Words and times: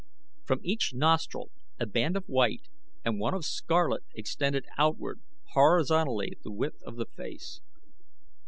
From 0.45 0.61
each 0.63 0.95
nostril 0.95 1.51
a 1.79 1.85
band 1.85 2.17
of 2.17 2.23
white 2.25 2.67
and 3.05 3.19
one 3.19 3.35
of 3.35 3.45
scarlet 3.45 4.01
extended 4.15 4.65
outward 4.79 5.21
horizontally 5.53 6.39
the 6.43 6.49
width 6.51 6.81
of 6.81 6.95
the 6.95 7.05
face. 7.05 7.61